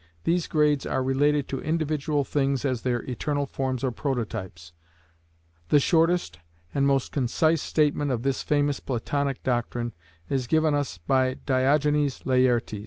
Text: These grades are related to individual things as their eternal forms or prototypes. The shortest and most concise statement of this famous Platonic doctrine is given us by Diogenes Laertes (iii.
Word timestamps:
These 0.23 0.47
grades 0.47 0.87
are 0.87 1.03
related 1.03 1.47
to 1.49 1.61
individual 1.61 2.23
things 2.23 2.65
as 2.65 2.81
their 2.81 3.03
eternal 3.03 3.45
forms 3.45 3.83
or 3.83 3.91
prototypes. 3.91 4.73
The 5.69 5.79
shortest 5.79 6.39
and 6.73 6.87
most 6.87 7.11
concise 7.11 7.61
statement 7.61 8.09
of 8.09 8.23
this 8.23 8.41
famous 8.41 8.79
Platonic 8.79 9.43
doctrine 9.43 9.93
is 10.27 10.47
given 10.47 10.73
us 10.73 10.97
by 10.97 11.35
Diogenes 11.45 12.25
Laertes 12.25 12.73
(iii. 12.73 12.79